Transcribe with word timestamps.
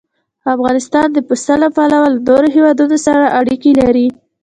افغانستان 0.55 1.07
د 1.13 1.17
پسه 1.27 1.55
له 1.61 1.69
پلوه 1.75 2.07
له 2.13 2.19
نورو 2.27 2.47
هېوادونو 2.55 2.97
سره 3.05 3.33
اړیکې 3.39 3.71
لري. 3.81 4.07